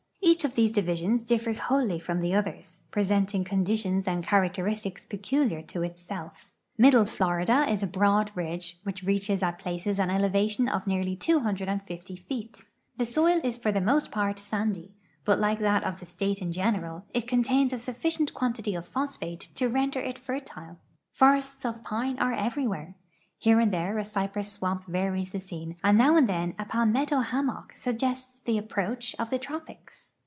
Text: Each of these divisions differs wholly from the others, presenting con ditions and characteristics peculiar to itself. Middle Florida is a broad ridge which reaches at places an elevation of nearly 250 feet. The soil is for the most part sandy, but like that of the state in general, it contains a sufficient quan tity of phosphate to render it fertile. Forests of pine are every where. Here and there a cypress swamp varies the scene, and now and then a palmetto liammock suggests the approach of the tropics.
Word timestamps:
Each 0.23 0.45
of 0.45 0.55
these 0.55 0.71
divisions 0.71 1.23
differs 1.23 1.57
wholly 1.59 1.99
from 1.99 2.19
the 2.21 2.33
others, 2.33 2.81
presenting 2.89 3.43
con 3.43 3.65
ditions 3.65 4.07
and 4.07 4.23
characteristics 4.25 5.03
peculiar 5.05 5.61
to 5.63 5.83
itself. 5.83 6.49
Middle 6.77 7.05
Florida 7.05 7.69
is 7.69 7.83
a 7.83 7.87
broad 7.87 8.31
ridge 8.33 8.79
which 8.83 9.03
reaches 9.03 9.43
at 9.43 9.59
places 9.59 9.99
an 9.99 10.09
elevation 10.09 10.69
of 10.69 10.87
nearly 10.87 11.15
250 11.15 12.15
feet. 12.15 12.63
The 12.97 13.05
soil 13.05 13.41
is 13.43 13.57
for 13.57 13.71
the 13.71 13.81
most 13.81 14.09
part 14.09 14.39
sandy, 14.39 14.95
but 15.25 15.39
like 15.39 15.59
that 15.59 15.83
of 15.83 15.99
the 15.99 16.05
state 16.05 16.41
in 16.41 16.51
general, 16.51 17.05
it 17.13 17.27
contains 17.27 17.73
a 17.73 17.77
sufficient 17.77 18.33
quan 18.33 18.53
tity 18.53 18.75
of 18.77 18.87
phosphate 18.87 19.49
to 19.55 19.67
render 19.69 19.99
it 19.99 20.17
fertile. 20.17 20.77
Forests 21.11 21.65
of 21.65 21.83
pine 21.83 22.17
are 22.19 22.33
every 22.33 22.65
where. 22.65 22.95
Here 23.37 23.59
and 23.59 23.71
there 23.71 23.97
a 23.97 24.05
cypress 24.05 24.51
swamp 24.51 24.85
varies 24.87 25.31
the 25.31 25.39
scene, 25.39 25.75
and 25.83 25.97
now 25.97 26.15
and 26.15 26.27
then 26.27 26.55
a 26.57 26.65
palmetto 26.65 27.17
liammock 27.21 27.73
suggests 27.75 28.39
the 28.45 28.57
approach 28.57 29.13
of 29.19 29.29
the 29.29 29.39
tropics. 29.39 30.11